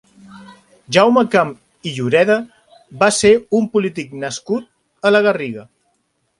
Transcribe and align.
Jaume 0.95 1.23
Camp 1.35 1.51
i 1.91 1.93
Lloreda 1.97 2.39
va 3.05 3.11
ser 3.21 3.33
un 3.61 3.71
polític 3.77 4.19
nascut 4.25 4.69
a 5.11 5.17
la 5.17 5.25
Garriga. 5.31 5.71